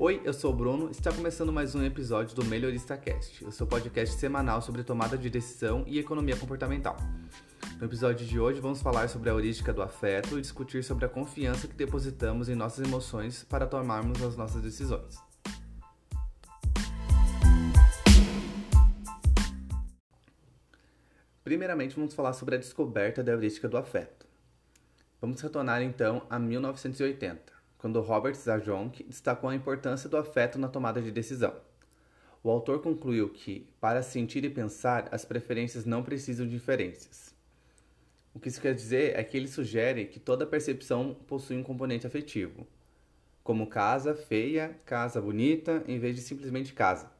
Oi, 0.00 0.22
eu 0.24 0.32
sou 0.32 0.52
o 0.52 0.54
Bruno. 0.54 0.92
Está 0.92 1.12
começando 1.12 1.52
mais 1.52 1.74
um 1.74 1.82
episódio 1.82 2.32
do 2.36 2.44
Melhorista 2.44 2.96
Cast, 2.96 3.44
o 3.44 3.50
seu 3.50 3.66
podcast 3.66 4.16
semanal 4.16 4.62
sobre 4.62 4.84
tomada 4.84 5.18
de 5.18 5.28
decisão 5.28 5.82
e 5.88 5.98
economia 5.98 6.36
comportamental. 6.36 6.96
No 7.80 7.84
episódio 7.84 8.24
de 8.24 8.38
hoje, 8.38 8.60
vamos 8.60 8.80
falar 8.80 9.08
sobre 9.08 9.28
a 9.28 9.32
heurística 9.32 9.72
do 9.72 9.82
afeto 9.82 10.38
e 10.38 10.40
discutir 10.40 10.84
sobre 10.84 11.04
a 11.04 11.08
confiança 11.08 11.66
que 11.66 11.74
depositamos 11.74 12.48
em 12.48 12.54
nossas 12.54 12.86
emoções 12.86 13.42
para 13.42 13.66
tomarmos 13.66 14.22
as 14.22 14.36
nossas 14.36 14.62
decisões. 14.62 15.18
Primeiramente, 21.42 21.96
vamos 21.96 22.14
falar 22.14 22.34
sobre 22.34 22.54
a 22.54 22.58
descoberta 22.58 23.24
da 23.24 23.32
heurística 23.32 23.68
do 23.68 23.76
afeto. 23.76 24.28
Vamos 25.20 25.40
retornar 25.40 25.82
então 25.82 26.22
a 26.30 26.38
1980 26.38 27.57
quando 27.78 28.00
Robert 28.00 28.34
Zajonc 28.34 29.02
destacou 29.04 29.48
a 29.48 29.54
importância 29.54 30.08
do 30.08 30.16
afeto 30.16 30.58
na 30.58 30.68
tomada 30.68 31.00
de 31.00 31.10
decisão. 31.10 31.54
O 32.42 32.50
autor 32.50 32.82
concluiu 32.82 33.30
que, 33.30 33.68
para 33.80 34.02
sentir 34.02 34.44
e 34.44 34.50
pensar, 34.50 35.08
as 35.10 35.24
preferências 35.24 35.84
não 35.84 36.02
precisam 36.02 36.46
de 36.46 36.56
inferências. 36.56 37.34
O 38.34 38.40
que 38.40 38.48
isso 38.48 38.60
quer 38.60 38.74
dizer 38.74 39.18
é 39.18 39.24
que 39.24 39.36
ele 39.36 39.48
sugere 39.48 40.06
que 40.06 40.20
toda 40.20 40.46
percepção 40.46 41.14
possui 41.26 41.56
um 41.56 41.62
componente 41.62 42.06
afetivo, 42.06 42.66
como 43.42 43.66
casa 43.66 44.14
feia, 44.14 44.78
casa 44.84 45.20
bonita, 45.20 45.82
em 45.88 45.98
vez 45.98 46.14
de 46.14 46.22
simplesmente 46.22 46.72
casa. 46.72 47.10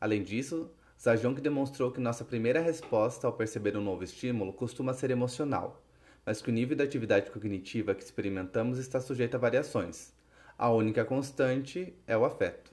Além 0.00 0.22
disso, 0.22 0.70
Zajonc 1.00 1.40
demonstrou 1.40 1.90
que 1.90 2.00
nossa 2.00 2.24
primeira 2.24 2.60
resposta 2.60 3.26
ao 3.26 3.32
perceber 3.32 3.76
um 3.76 3.82
novo 3.82 4.04
estímulo 4.04 4.52
costuma 4.52 4.94
ser 4.94 5.10
emocional, 5.10 5.83
mas 6.24 6.40
que 6.40 6.50
o 6.50 6.52
nível 6.52 6.76
da 6.76 6.84
atividade 6.84 7.30
cognitiva 7.30 7.94
que 7.94 8.02
experimentamos 8.02 8.78
está 8.78 9.00
sujeito 9.00 9.34
a 9.34 9.38
variações. 9.38 10.12
A 10.56 10.70
única 10.70 11.04
constante 11.04 11.94
é 12.06 12.16
o 12.16 12.24
afeto. 12.24 12.72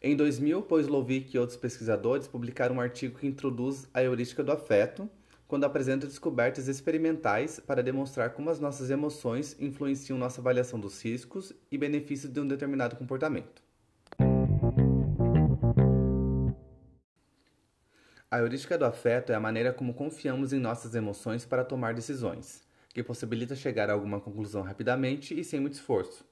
Em 0.00 0.14
2000, 0.14 0.62
Poislovic 0.62 1.34
e 1.34 1.38
outros 1.38 1.58
pesquisadores 1.58 2.28
publicaram 2.28 2.76
um 2.76 2.80
artigo 2.80 3.18
que 3.18 3.26
introduz 3.26 3.88
a 3.92 4.02
heurística 4.02 4.44
do 4.44 4.52
afeto, 4.52 5.10
quando 5.48 5.64
apresenta 5.64 6.06
descobertas 6.06 6.68
experimentais 6.68 7.58
para 7.58 7.82
demonstrar 7.82 8.30
como 8.30 8.50
as 8.50 8.60
nossas 8.60 8.90
emoções 8.90 9.56
influenciam 9.58 10.18
nossa 10.18 10.40
avaliação 10.40 10.78
dos 10.78 11.02
riscos 11.02 11.52
e 11.72 11.76
benefícios 11.76 12.32
de 12.32 12.38
um 12.38 12.46
determinado 12.46 12.96
comportamento. 12.96 13.67
A 18.30 18.40
heurística 18.40 18.76
do 18.76 18.84
afeto 18.84 19.32
é 19.32 19.34
a 19.34 19.40
maneira 19.40 19.72
como 19.72 19.94
confiamos 19.94 20.52
em 20.52 20.60
nossas 20.60 20.94
emoções 20.94 21.46
para 21.46 21.64
tomar 21.64 21.94
decisões, 21.94 22.62
que 22.90 23.02
possibilita 23.02 23.56
chegar 23.56 23.88
a 23.88 23.94
alguma 23.94 24.20
conclusão 24.20 24.60
rapidamente 24.60 25.32
e 25.32 25.42
sem 25.42 25.58
muito 25.58 25.72
esforço. 25.72 26.26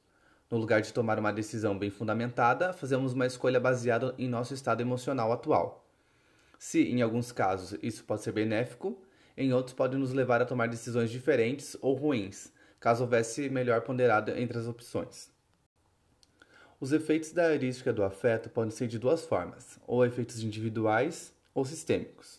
No 0.50 0.58
lugar 0.58 0.82
de 0.82 0.92
tomar 0.92 1.18
uma 1.18 1.32
decisão 1.32 1.78
bem 1.78 1.88
fundamentada, 1.88 2.74
fazemos 2.74 3.14
uma 3.14 3.24
escolha 3.24 3.58
baseada 3.58 4.14
em 4.18 4.28
nosso 4.28 4.52
estado 4.52 4.82
emocional 4.82 5.32
atual. 5.32 5.88
Se, 6.58 6.82
em 6.82 7.00
alguns 7.00 7.32
casos, 7.32 7.78
isso 7.82 8.04
pode 8.04 8.22
ser 8.22 8.32
benéfico, 8.32 9.02
em 9.34 9.54
outros 9.54 9.72
pode 9.72 9.96
nos 9.96 10.12
levar 10.12 10.42
a 10.42 10.46
tomar 10.46 10.68
decisões 10.68 11.10
diferentes 11.10 11.78
ou 11.80 11.94
ruins, 11.94 12.52
caso 12.78 13.04
houvesse 13.04 13.48
melhor 13.48 13.80
ponderado 13.80 14.32
entre 14.32 14.58
as 14.58 14.66
opções. 14.66 15.30
Os 16.78 16.92
efeitos 16.92 17.32
da 17.32 17.50
heurística 17.54 17.90
do 17.90 18.04
afeto 18.04 18.50
podem 18.50 18.70
ser 18.70 18.86
de 18.86 18.98
duas 18.98 19.24
formas, 19.24 19.80
ou 19.86 20.04
efeitos 20.04 20.42
individuais 20.42 21.34
ou 21.56 21.64
sistêmicos. 21.64 22.38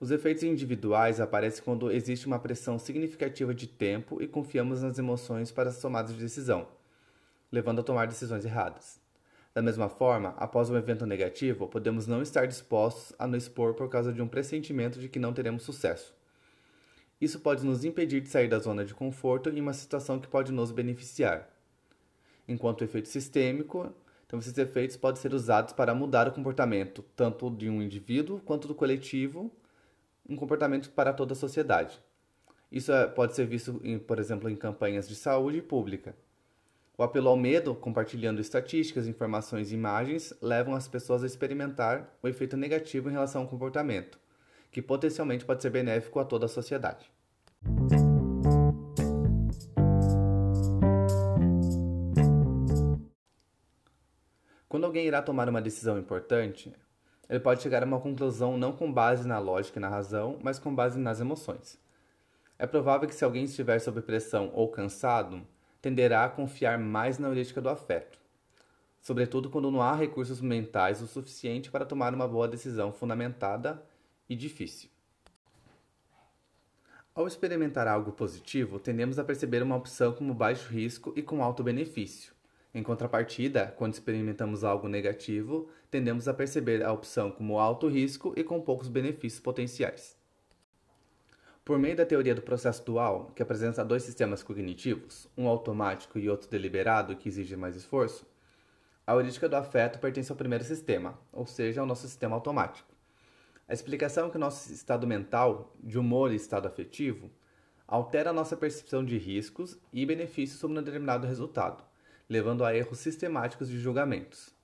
Os 0.00 0.10
efeitos 0.10 0.42
individuais 0.42 1.20
aparecem 1.20 1.62
quando 1.62 1.90
existe 1.90 2.26
uma 2.26 2.38
pressão 2.38 2.80
significativa 2.80 3.54
de 3.54 3.68
tempo 3.68 4.20
e 4.20 4.26
confiamos 4.26 4.82
nas 4.82 4.98
emoções 4.98 5.52
para 5.52 5.70
as 5.70 5.80
tomadas 5.80 6.12
de 6.12 6.20
decisão, 6.20 6.66
levando 7.50 7.78
a 7.78 7.84
tomar 7.84 8.08
decisões 8.08 8.44
erradas. 8.44 9.00
Da 9.54 9.62
mesma 9.62 9.88
forma, 9.88 10.34
após 10.36 10.68
um 10.68 10.76
evento 10.76 11.06
negativo, 11.06 11.68
podemos 11.68 12.08
não 12.08 12.20
estar 12.20 12.46
dispostos 12.46 13.14
a 13.20 13.26
nos 13.26 13.44
expor 13.44 13.74
por 13.74 13.88
causa 13.88 14.12
de 14.12 14.20
um 14.20 14.26
pressentimento 14.26 14.98
de 14.98 15.08
que 15.08 15.20
não 15.20 15.32
teremos 15.32 15.62
sucesso. 15.62 16.12
Isso 17.20 17.38
pode 17.38 17.64
nos 17.64 17.84
impedir 17.84 18.20
de 18.20 18.28
sair 18.28 18.48
da 18.48 18.58
zona 18.58 18.84
de 18.84 18.92
conforto 18.92 19.48
em 19.48 19.60
uma 19.60 19.72
situação 19.72 20.18
que 20.18 20.26
pode 20.26 20.50
nos 20.50 20.72
beneficiar. 20.72 21.48
Enquanto 22.48 22.80
o 22.80 22.84
efeito 22.84 23.08
sistêmico 23.08 23.94
então, 24.26 24.38
esses 24.38 24.56
efeitos 24.56 24.96
podem 24.96 25.20
ser 25.20 25.34
usados 25.34 25.72
para 25.72 25.94
mudar 25.94 26.26
o 26.26 26.32
comportamento, 26.32 27.04
tanto 27.14 27.50
de 27.50 27.68
um 27.68 27.82
indivíduo 27.82 28.40
quanto 28.40 28.66
do 28.66 28.74
coletivo, 28.74 29.50
um 30.28 30.36
comportamento 30.36 30.90
para 30.90 31.12
toda 31.12 31.34
a 31.34 31.36
sociedade. 31.36 32.00
Isso 32.72 32.90
é, 32.90 33.06
pode 33.06 33.34
ser 33.34 33.46
visto, 33.46 33.80
em, 33.84 33.98
por 33.98 34.18
exemplo, 34.18 34.48
em 34.48 34.56
campanhas 34.56 35.08
de 35.08 35.14
saúde 35.14 35.60
pública. 35.60 36.14
O 36.96 37.02
apelo 37.02 37.28
ao 37.28 37.36
medo, 37.36 37.74
compartilhando 37.74 38.40
estatísticas, 38.40 39.06
informações 39.06 39.70
e 39.70 39.74
imagens, 39.74 40.32
levam 40.40 40.74
as 40.74 40.88
pessoas 40.88 41.22
a 41.22 41.26
experimentar 41.26 42.16
o 42.22 42.28
efeito 42.28 42.56
negativo 42.56 43.08
em 43.08 43.12
relação 43.12 43.42
ao 43.42 43.48
comportamento, 43.48 44.18
que 44.70 44.80
potencialmente 44.80 45.44
pode 45.44 45.60
ser 45.60 45.70
benéfico 45.70 46.18
a 46.18 46.24
toda 46.24 46.46
a 46.46 46.48
sociedade. 46.48 47.10
Quando 54.74 54.86
alguém 54.86 55.06
irá 55.06 55.22
tomar 55.22 55.48
uma 55.48 55.62
decisão 55.62 55.96
importante, 56.00 56.74
ele 57.30 57.38
pode 57.38 57.62
chegar 57.62 57.84
a 57.84 57.86
uma 57.86 58.00
conclusão 58.00 58.58
não 58.58 58.72
com 58.72 58.92
base 58.92 59.24
na 59.24 59.38
lógica 59.38 59.78
e 59.78 59.80
na 59.80 59.88
razão, 59.88 60.36
mas 60.42 60.58
com 60.58 60.74
base 60.74 60.98
nas 60.98 61.20
emoções. 61.20 61.78
É 62.58 62.66
provável 62.66 63.08
que 63.08 63.14
se 63.14 63.24
alguém 63.24 63.44
estiver 63.44 63.78
sob 63.78 64.02
pressão 64.02 64.50
ou 64.52 64.68
cansado, 64.68 65.46
tenderá 65.80 66.24
a 66.24 66.28
confiar 66.28 66.76
mais 66.76 67.20
na 67.20 67.28
heurística 67.28 67.60
do 67.60 67.68
afeto, 67.68 68.18
sobretudo 69.00 69.48
quando 69.48 69.70
não 69.70 69.80
há 69.80 69.94
recursos 69.94 70.40
mentais 70.40 71.00
o 71.00 71.06
suficiente 71.06 71.70
para 71.70 71.86
tomar 71.86 72.12
uma 72.12 72.26
boa 72.26 72.48
decisão 72.48 72.92
fundamentada 72.92 73.80
e 74.28 74.34
difícil. 74.34 74.90
Ao 77.14 77.28
experimentar 77.28 77.86
algo 77.86 78.10
positivo, 78.10 78.80
tendemos 78.80 79.20
a 79.20 79.24
perceber 79.24 79.62
uma 79.62 79.76
opção 79.76 80.12
como 80.12 80.34
baixo 80.34 80.68
risco 80.68 81.12
e 81.14 81.22
com 81.22 81.44
alto 81.44 81.62
benefício. 81.62 82.34
Em 82.74 82.82
contrapartida, 82.82 83.72
quando 83.76 83.92
experimentamos 83.92 84.64
algo 84.64 84.88
negativo, 84.88 85.68
tendemos 85.88 86.26
a 86.26 86.34
perceber 86.34 86.82
a 86.82 86.92
opção 86.92 87.30
como 87.30 87.60
alto 87.60 87.86
risco 87.86 88.34
e 88.36 88.42
com 88.42 88.60
poucos 88.60 88.88
benefícios 88.88 89.40
potenciais. 89.40 90.18
Por 91.64 91.78
meio 91.78 91.96
da 91.96 92.04
teoria 92.04 92.34
do 92.34 92.42
processo 92.42 92.84
dual, 92.84 93.30
que 93.32 93.40
apresenta 93.40 93.84
dois 93.84 94.02
sistemas 94.02 94.42
cognitivos, 94.42 95.30
um 95.38 95.46
automático 95.46 96.18
e 96.18 96.28
outro 96.28 96.50
deliberado 96.50 97.14
que 97.14 97.28
exige 97.28 97.54
mais 97.54 97.76
esforço, 97.76 98.26
a 99.06 99.14
heurística 99.14 99.48
do 99.48 99.54
afeto 99.54 100.00
pertence 100.00 100.32
ao 100.32 100.36
primeiro 100.36 100.64
sistema, 100.64 101.16
ou 101.32 101.46
seja, 101.46 101.80
ao 101.80 101.86
nosso 101.86 102.08
sistema 102.08 102.34
automático. 102.34 102.92
A 103.68 103.72
explicação 103.72 104.26
é 104.26 104.30
que 104.30 104.36
o 104.36 104.40
nosso 104.40 104.72
estado 104.72 105.06
mental, 105.06 105.76
de 105.80 105.96
humor 105.96 106.32
e 106.32 106.36
estado 106.36 106.66
afetivo, 106.66 107.30
altera 107.86 108.30
a 108.30 108.32
nossa 108.32 108.56
percepção 108.56 109.04
de 109.04 109.16
riscos 109.16 109.78
e 109.92 110.04
benefícios 110.04 110.58
sobre 110.58 110.76
um 110.76 110.82
determinado 110.82 111.24
resultado 111.24 111.84
levando 112.28 112.64
a 112.64 112.74
erros 112.74 112.98
sistemáticos 112.98 113.68
de 113.68 113.78
julgamentos. 113.78 114.54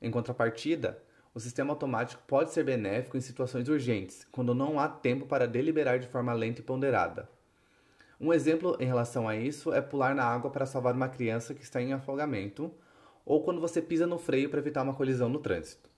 Em 0.00 0.10
contrapartida, 0.10 1.02
o 1.34 1.40
sistema 1.40 1.72
automático 1.72 2.22
pode 2.26 2.52
ser 2.52 2.64
benéfico 2.64 3.16
em 3.16 3.20
situações 3.20 3.68
urgentes, 3.68 4.26
quando 4.32 4.54
não 4.54 4.80
há 4.80 4.88
tempo 4.88 5.26
para 5.26 5.46
deliberar 5.46 5.98
de 5.98 6.06
forma 6.06 6.32
lenta 6.32 6.60
e 6.60 6.64
ponderada. 6.64 7.28
Um 8.18 8.32
exemplo 8.32 8.76
em 8.80 8.86
relação 8.86 9.28
a 9.28 9.36
isso 9.36 9.72
é 9.72 9.80
pular 9.82 10.14
na 10.14 10.24
água 10.24 10.50
para 10.50 10.64
salvar 10.64 10.94
uma 10.94 11.08
criança 11.08 11.54
que 11.54 11.62
está 11.62 11.80
em 11.82 11.92
afogamento, 11.92 12.72
ou 13.24 13.42
quando 13.42 13.60
você 13.60 13.82
pisa 13.82 14.06
no 14.06 14.18
freio 14.18 14.48
para 14.48 14.60
evitar 14.60 14.82
uma 14.82 14.94
colisão 14.94 15.28
no 15.28 15.38
trânsito. 15.38 15.90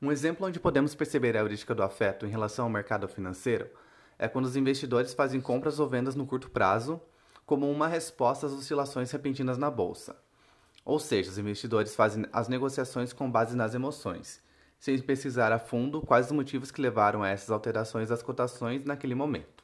Um 0.00 0.10
exemplo 0.10 0.44
onde 0.44 0.58
podemos 0.58 0.96
perceber 0.96 1.36
a 1.36 1.40
heurística 1.40 1.74
do 1.74 1.82
afeto 1.84 2.26
em 2.26 2.30
relação 2.30 2.64
ao 2.64 2.70
mercado 2.70 3.06
financeiro 3.06 3.70
é 4.18 4.26
quando 4.26 4.46
os 4.46 4.56
investidores 4.56 5.14
fazem 5.14 5.40
compras 5.40 5.78
ou 5.78 5.88
vendas 5.88 6.16
no 6.16 6.26
curto 6.26 6.50
prazo 6.50 7.00
como 7.44 7.70
uma 7.70 7.88
resposta 7.88 8.46
às 8.46 8.52
oscilações 8.52 9.10
repentinas 9.10 9.58
na 9.58 9.70
bolsa. 9.70 10.16
Ou 10.84 10.98
seja, 10.98 11.30
os 11.30 11.38
investidores 11.38 11.94
fazem 11.94 12.26
as 12.32 12.48
negociações 12.48 13.12
com 13.12 13.30
base 13.30 13.56
nas 13.56 13.74
emoções, 13.74 14.42
sem 14.78 14.98
pesquisar 15.00 15.52
a 15.52 15.58
fundo 15.58 16.02
quais 16.02 16.26
os 16.26 16.32
motivos 16.32 16.70
que 16.70 16.80
levaram 16.80 17.22
a 17.22 17.28
essas 17.28 17.50
alterações 17.50 18.08
das 18.08 18.22
cotações 18.22 18.84
naquele 18.84 19.14
momento. 19.14 19.62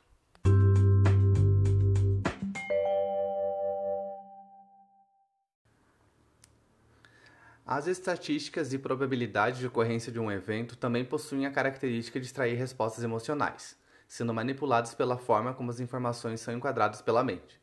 As 7.67 7.87
estatísticas 7.87 8.73
e 8.73 8.79
probabilidade 8.79 9.59
de 9.59 9.67
ocorrência 9.67 10.11
de 10.11 10.19
um 10.19 10.31
evento 10.33 10.75
também 10.75 11.05
possuem 11.05 11.45
a 11.45 11.51
característica 11.51 12.19
de 12.19 12.25
extrair 12.25 12.55
respostas 12.55 13.05
emocionais, 13.05 13.77
sendo 14.07 14.33
manipuladas 14.33 14.95
pela 14.95 15.19
forma 15.19 15.53
como 15.53 15.71
as 15.71 15.79
informações 15.79 16.41
são 16.41 16.55
enquadradas 16.55 17.03
pela 17.03 17.23
mente 17.23 17.61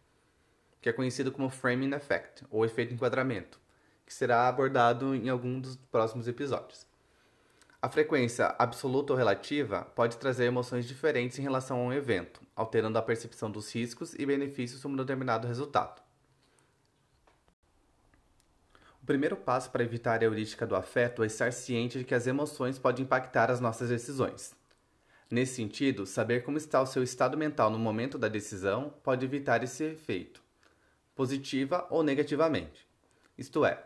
que 0.85 0.89
é 0.89 0.93
conhecido 0.93 1.31
como 1.31 1.49
framing 1.49 1.95
effect, 1.95 2.45
ou 2.51 2.63
efeito 2.63 2.93
enquadramento, 2.93 3.59
que 4.05 4.13
será 4.13 4.47
abordado 4.47 5.15
em 5.15 5.29
algum 5.29 5.59
dos 5.59 5.75
próximos 5.75 6.27
episódios. 6.27 6.85
A 7.81 7.89
frequência 7.89 8.53
absoluta 8.59 9.11
ou 9.11 9.17
relativa 9.17 9.81
pode 9.95 10.17
trazer 10.17 10.45
emoções 10.45 10.85
diferentes 10.85 11.39
em 11.39 11.41
relação 11.41 11.79
a 11.79 11.83
um 11.85 11.91
evento, 11.91 12.39
alterando 12.55 12.99
a 12.99 13.01
percepção 13.01 13.49
dos 13.49 13.73
riscos 13.73 14.13
e 14.13 14.27
benefícios 14.27 14.79
sobre 14.79 14.93
um 14.93 15.03
determinado 15.03 15.47
resultado. 15.47 16.03
O 19.01 19.07
primeiro 19.07 19.37
passo 19.37 19.71
para 19.71 19.83
evitar 19.83 20.21
a 20.21 20.23
heurística 20.23 20.67
do 20.67 20.75
afeto 20.75 21.23
é 21.23 21.25
estar 21.25 21.51
ciente 21.51 21.97
de 21.97 22.05
que 22.05 22.13
as 22.13 22.27
emoções 22.27 22.77
podem 22.77 23.05
impactar 23.05 23.49
as 23.49 23.59
nossas 23.59 23.89
decisões. 23.89 24.55
Nesse 25.31 25.55
sentido, 25.55 26.05
saber 26.05 26.43
como 26.43 26.59
está 26.59 26.79
o 26.79 26.85
seu 26.85 27.01
estado 27.01 27.35
mental 27.35 27.71
no 27.71 27.79
momento 27.79 28.19
da 28.19 28.27
decisão 28.27 28.93
pode 29.03 29.25
evitar 29.25 29.63
esse 29.63 29.83
efeito, 29.83 30.44
positiva 31.15 31.87
ou 31.89 32.03
negativamente. 32.03 32.87
Isto 33.37 33.65
é, 33.65 33.83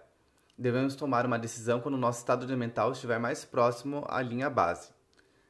devemos 0.57 0.95
tomar 0.95 1.25
uma 1.25 1.39
decisão 1.39 1.79
quando 1.79 1.95
o 1.95 1.99
nosso 1.99 2.19
estado 2.19 2.45
mental 2.57 2.91
estiver 2.91 3.19
mais 3.19 3.45
próximo 3.45 4.03
à 4.09 4.21
linha 4.21 4.49
base. 4.49 4.89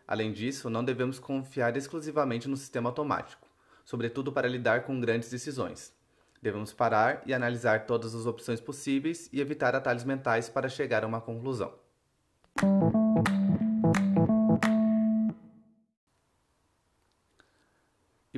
Além 0.07 0.31
disso, 0.31 0.69
não 0.69 0.83
devemos 0.83 1.19
confiar 1.19 1.75
exclusivamente 1.77 2.47
no 2.47 2.57
sistema 2.57 2.89
automático, 2.89 3.47
sobretudo 3.85 4.31
para 4.31 4.47
lidar 4.47 4.83
com 4.83 4.99
grandes 4.99 5.29
decisões. 5.29 5.93
Devemos 6.41 6.73
parar 6.73 7.21
e 7.25 7.33
analisar 7.33 7.85
todas 7.85 8.15
as 8.15 8.25
opções 8.25 8.61
possíveis 8.61 9.29
e 9.31 9.41
evitar 9.41 9.75
atalhos 9.75 10.03
mentais 10.03 10.49
para 10.49 10.69
chegar 10.69 11.03
a 11.03 11.07
uma 11.07 11.21
conclusão. 11.21 11.73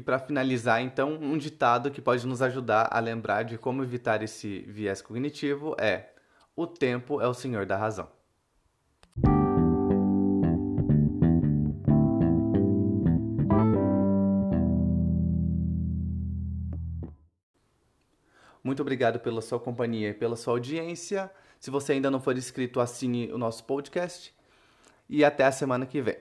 E 0.01 0.03
para 0.03 0.17
finalizar, 0.17 0.81
então, 0.81 1.13
um 1.13 1.37
ditado 1.37 1.91
que 1.91 2.01
pode 2.01 2.25
nos 2.25 2.41
ajudar 2.41 2.89
a 2.91 2.99
lembrar 2.99 3.43
de 3.43 3.55
como 3.55 3.83
evitar 3.83 4.23
esse 4.23 4.61
viés 4.61 4.99
cognitivo 4.99 5.75
é: 5.79 6.09
o 6.55 6.65
tempo 6.65 7.21
é 7.21 7.27
o 7.27 7.35
senhor 7.35 7.67
da 7.67 7.77
razão. 7.77 8.09
Muito 18.63 18.81
obrigado 18.81 19.19
pela 19.19 19.39
sua 19.39 19.59
companhia 19.59 20.09
e 20.09 20.13
pela 20.15 20.35
sua 20.35 20.53
audiência. 20.53 21.29
Se 21.59 21.69
você 21.69 21.93
ainda 21.93 22.09
não 22.09 22.19
for 22.19 22.35
inscrito, 22.35 22.79
assine 22.79 23.31
o 23.31 23.37
nosso 23.37 23.63
podcast. 23.65 24.33
E 25.07 25.23
até 25.23 25.45
a 25.45 25.51
semana 25.51 25.85
que 25.85 26.01
vem. 26.01 26.17